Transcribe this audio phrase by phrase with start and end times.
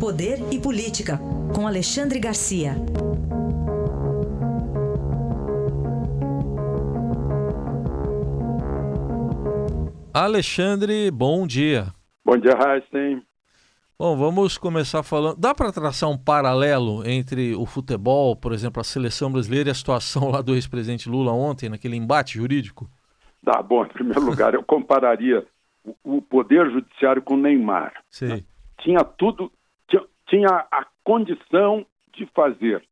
[0.00, 1.18] Poder e Política,
[1.52, 2.76] com Alexandre Garcia.
[10.14, 11.88] Alexandre, bom dia.
[12.24, 13.24] Bom dia, Heisen.
[13.98, 15.36] Bom, vamos começar falando.
[15.36, 19.74] Dá para traçar um paralelo entre o futebol, por exemplo, a seleção brasileira e a
[19.74, 22.88] situação lá do ex-presidente Lula ontem, naquele embate jurídico?
[23.42, 25.44] Dá, bom, em primeiro lugar, eu compararia
[26.04, 27.92] o, poder judiciário com o Neymar.
[28.08, 28.28] Sim.
[28.28, 28.40] Né?
[28.80, 29.50] Tinha tudo,
[30.28, 32.82] tinha, a condição de fazer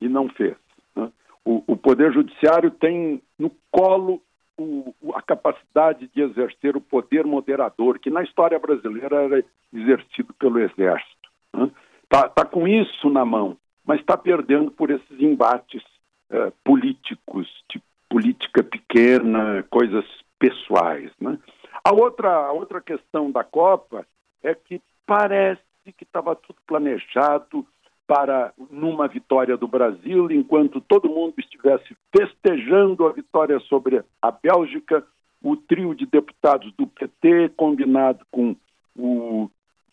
[0.00, 0.56] e não fez.
[0.96, 1.10] Né?
[1.44, 4.20] O, o poder judiciário tem no colo
[4.58, 10.58] o, a capacidade de exercer o poder moderador, que na história brasileira era exercido pelo
[10.58, 11.30] Exército.
[11.52, 11.70] Está né?
[12.08, 15.82] Tá, tá com isso na mão, mas está perdendo por esses embates
[16.30, 20.04] eh, políticos, de política pequena, coisas
[20.38, 21.10] pessoais.
[21.20, 21.38] Né?
[21.82, 24.06] A, outra, a outra questão da Copa
[24.42, 27.66] é que parece que estava tudo planejado
[28.06, 35.04] para numa vitória do Brasil, enquanto todo mundo estivesse festejando a vitória sobre a Bélgica,
[35.42, 38.54] o trio de deputados do PT, combinado com
[38.94, 39.44] o,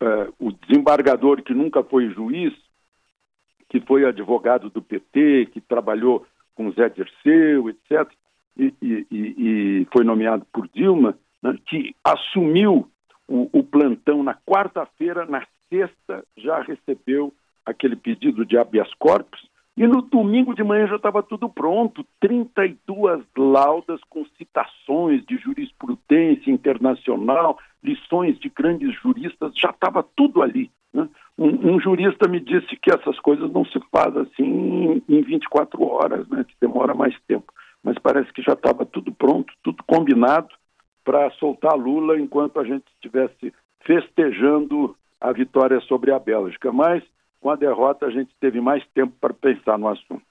[0.00, 2.54] uh, o desembargador que nunca foi juiz,
[3.68, 8.10] que foi advogado do PT, que trabalhou com Zé Dirceu, etc.,
[8.56, 12.88] e, e, e foi nomeado por Dilma, né, que assumiu
[13.26, 17.32] o, o plantão na quarta-feira, na sexta já recebeu
[17.64, 23.24] aquele pedido de habeas corpus, e no domingo de manhã já estava tudo pronto, 32
[23.36, 30.70] laudas com citações de jurisprudência internacional, lições de grandes juristas, já estava tudo ali.
[30.92, 31.08] Né?
[31.36, 35.82] Um, um, jurista me disse que essas coisas não se fazem assim em, em 24
[35.82, 36.44] horas, né?
[36.44, 37.52] que demora mais tempo.
[37.82, 40.48] Mas parece que já estava tudo pronto, tudo combinado
[41.04, 46.70] para soltar Lula enquanto a gente estivesse festejando a vitória sobre a Bélgica.
[46.70, 47.02] Mas
[47.40, 50.22] com a derrota, a gente teve mais tempo para pensar no assunto.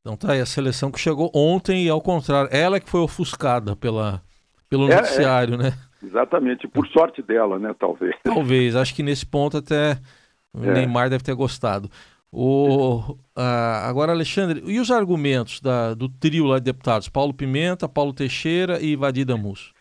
[0.00, 3.74] Então tá aí a seleção que chegou ontem e ao contrário, ela que foi ofuscada
[3.74, 4.20] pela,
[4.68, 5.72] pelo é, noticiário, é, né?
[6.02, 8.14] Exatamente, por sorte dela, né, talvez.
[8.22, 9.96] Talvez, acho que nesse ponto até
[10.52, 10.74] o é.
[10.74, 11.88] Neymar deve ter gostado.
[12.30, 18.12] O, agora, Alexandre, e os argumentos da, do trio lá de deputados, Paulo Pimenta, Paulo
[18.12, 19.72] Teixeira e Vadida Musso?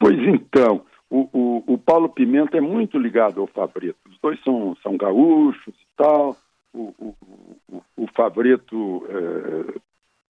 [0.00, 3.98] Pois então, o, o, o, Paulo Pimenta é muito ligado ao Fabreto.
[4.08, 6.36] Os dois são, são gaúchos e tal.
[6.72, 9.80] O, o, o Fabreto é,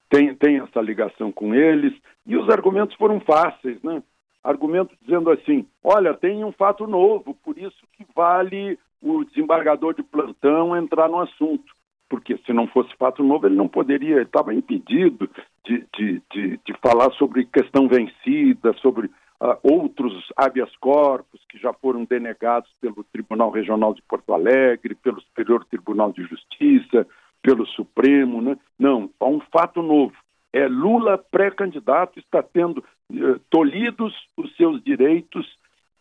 [0.09, 1.93] tem, tem essa ligação com eles.
[2.27, 4.03] E os argumentos foram fáceis, né?
[4.43, 10.03] Argumento dizendo assim: olha, tem um fato novo, por isso que vale o desembargador de
[10.03, 11.75] plantão entrar no assunto.
[12.09, 15.31] Porque se não fosse fato novo, ele não poderia, estava impedido
[15.65, 21.73] de, de, de, de falar sobre questão vencida, sobre uh, outros habeas corpus que já
[21.73, 27.07] foram denegados pelo Tribunal Regional de Porto Alegre, pelo Superior Tribunal de Justiça,
[27.43, 28.43] pelo Supremo.
[28.43, 28.57] Né?
[28.79, 30.15] Não, há um fato novo.
[30.53, 35.47] É Lula pré-candidato está tendo uh, tolhidos os seus direitos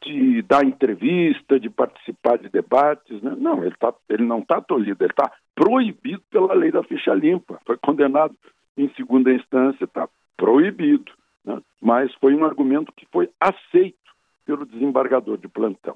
[0.02, 3.22] de dar entrevista, de participar de debates.
[3.22, 3.36] Né?
[3.38, 7.60] Não, ele, tá, ele não está tolhido, ele está proibido pela lei da ficha limpa.
[7.66, 8.36] Foi condenado
[8.78, 10.08] em segunda instância, está
[10.38, 11.12] proibido
[11.46, 11.60] né?
[11.82, 13.98] mas foi um argumento que foi aceito
[14.46, 15.96] pelo desembargador de plantão.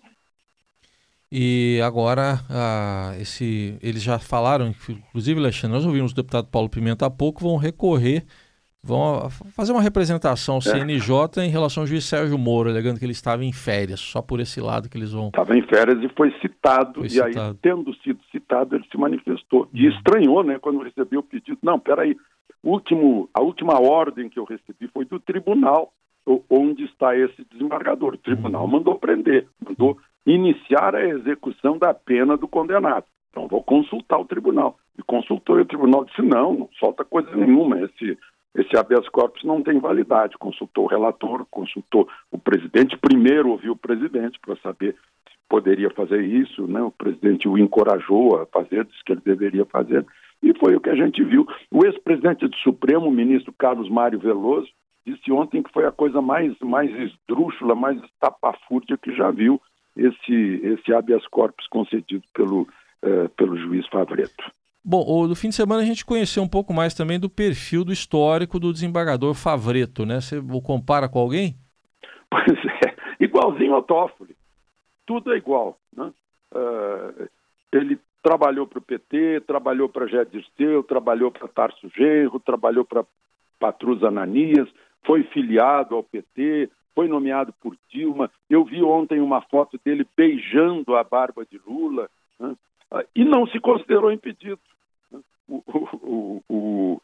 [1.36, 7.08] E agora, ah, esse, eles já falaram, inclusive, Alexandre, nós ouvimos o deputado Paulo Pimenta
[7.08, 8.24] há pouco, vão recorrer,
[8.84, 11.46] vão fazer uma representação ao CNJ é.
[11.46, 14.62] em relação ao juiz Sérgio Moro, alegando que ele estava em férias, só por esse
[14.62, 15.30] lado que eles vão.
[15.30, 17.40] Estava em férias e foi citado, foi e citado.
[17.40, 19.68] aí, tendo sido citado, ele se manifestou.
[19.74, 19.96] E uhum.
[19.96, 21.58] estranhou, né, quando recebeu o pedido.
[21.64, 22.16] Não, peraí,
[22.64, 25.92] último, a última ordem que eu recebi foi do tribunal,
[26.50, 28.14] onde está esse desembargador.
[28.14, 33.06] O tribunal mandou prender, mandou iniciar a execução da pena do condenado.
[33.30, 34.78] Então, vou consultar o tribunal.
[34.98, 38.18] E consultou e o tribunal disse: não, não solta coisa nenhuma, esse,
[38.56, 40.38] esse habeas corpus não tem validade.
[40.38, 44.96] Consultou o relator, consultou o presidente, primeiro ouviu o presidente para saber
[45.28, 46.82] se poderia fazer isso, né?
[46.82, 50.06] o presidente o encorajou a fazer, disse que ele deveria fazer.
[50.44, 51.48] E foi o que a gente viu.
[51.72, 54.68] O ex-presidente do Supremo, o ministro Carlos Mário Veloso,
[55.08, 59.60] disse ontem que foi a coisa mais, mais esdrúxula, mais estapafúrdia que já viu
[59.96, 62.68] esse, esse habeas corpus concedido pelo,
[63.02, 64.44] eh, pelo juiz Favreto.
[64.84, 67.94] Bom, no fim de semana a gente conheceu um pouco mais também do perfil do
[67.94, 70.20] histórico do desembargador Favreto, né?
[70.20, 71.56] Você o compara com alguém?
[72.30, 74.36] Pois é, igualzinho ao Toffoli.
[75.06, 76.12] Tudo é igual, né?
[76.52, 77.30] Uh,
[77.72, 83.06] ele trabalhou para o PT, trabalhou para Jé Dirceu, trabalhou para Tarso Genro, trabalhou para
[83.60, 84.68] Patrus Ananias,
[85.06, 88.32] foi filiado ao PT, foi nomeado por Dilma.
[88.50, 92.10] Eu vi ontem uma foto dele beijando a barba de Lula.
[92.40, 92.56] Né?
[93.16, 94.60] e não se considerou impedido.
[95.48, 97.02] O, o, o,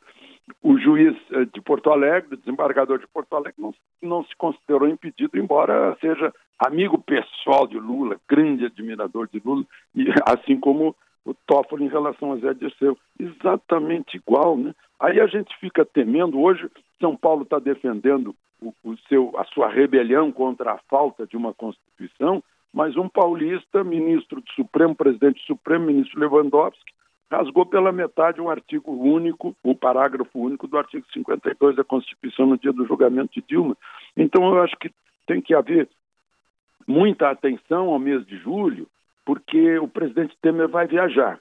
[0.63, 4.88] o, juiz eh, de Porto Alegre, o desembargador de Porto Alegre, não, não se considerou
[4.88, 10.95] impedido, embora seja amigo pessoal de Lula, grande admirador de Lula, e assim como
[11.25, 12.98] o Toffoli em relação a Zé Dirceu.
[13.19, 14.74] Exatamente igual, né?
[15.00, 16.39] Aí a gente fica temendo.
[16.39, 16.69] Hoje,
[17.00, 21.54] São Paulo está defendendo o, o, seu, a sua rebelião contra a falta de uma
[21.54, 22.44] Constituição,
[22.74, 26.94] mas um paulista, ministro do Supremo, presidente do Supremo, ministro Lewandowski,
[27.31, 32.48] rasgou pela metade um artigo único, o um parágrafo único do artigo 52 da Constituição
[32.48, 33.77] no dia do julgamento de Dilma.
[34.18, 34.92] Então, eu acho que
[35.27, 35.88] tem que haver
[36.88, 38.88] muita atenção ao mês de julho,
[39.30, 41.40] porque o presidente Temer vai viajar.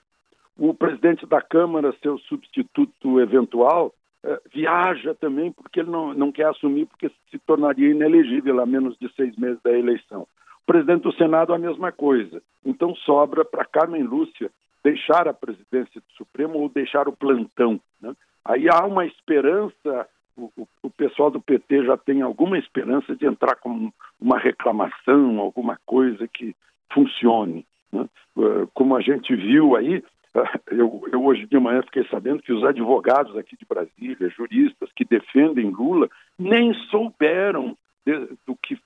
[0.58, 6.49] O presidente da Câmara, seu substituto eventual, eh, viaja também porque ele não, não quer
[6.49, 10.29] assumir, porque se tornaria inelegível a menos de seis meses da eleição.
[10.64, 12.43] O presidente do Senado, a mesma coisa.
[12.62, 14.50] Então, sobra para Carmen Lúcia
[14.85, 17.81] deixar a presidência do Supremo ou deixar o plantão.
[18.02, 18.14] Né?
[18.44, 20.06] Aí há uma esperança,
[20.37, 23.90] o, o, o, pessoal do PT já tem alguma esperança de entrar com
[24.20, 26.55] uma reclamação, alguma coisa que
[26.93, 27.64] funcione.
[27.93, 28.08] Né?
[28.38, 30.02] Eh, como a gente viu aí,
[30.35, 34.90] eh, eu, eu, hoje de manhã fiquei sabendo que os advogados aqui de Brasília, juristas
[34.94, 36.08] que defendem Lula,
[36.38, 37.76] nem souberam
[38.06, 38.79] de, do, que,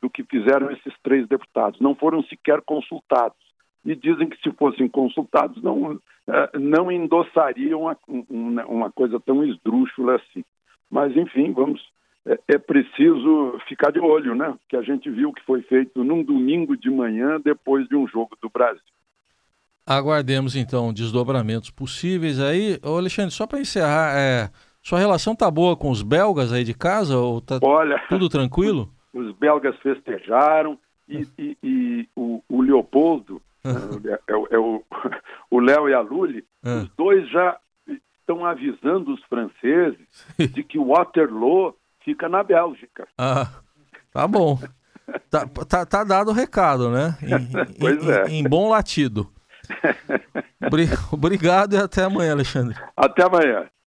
[0.00, 3.36] do que fizeram esses três deputados, não foram sequer consultados.
[3.84, 10.16] E dizem que se fossem consultados não, eh, não endossariam uma, uma coisa tão esdrúxula
[10.16, 10.44] assim.
[10.90, 11.82] Mas, enfim, vamos
[12.26, 14.54] é, é, preciso ficar de olho, né?
[14.68, 18.36] Que a gente viu que foi feito num domingo de manhã depois de um jogo
[18.40, 18.80] do Brasil.
[19.84, 22.78] Aguardemos então desdobramentos possíveis aí.
[22.84, 24.48] Ô Alexandre, só para encerrar, é,
[24.80, 28.92] sua relação tá boa com os belgas aí de casa ou tá Olha, tudo tranquilo?
[29.12, 34.58] Os belgas festejaram e, e, e o, o, Leopoldo, é, é, é,
[35.50, 40.00] o Léo e a Lully, os dois já estão avisando os franceses
[40.38, 43.06] de que Waterloo fica na Bélgica.
[43.18, 43.48] Ah,
[44.12, 44.58] tá bom.
[45.30, 47.16] tá, tá, tá, dado o recado, né?
[47.22, 48.28] Em, pois em, é.
[48.28, 49.30] Em, bom latido.
[51.12, 52.76] Obrigado e até amanhã, Alexandre.
[52.96, 53.66] Até amanhã.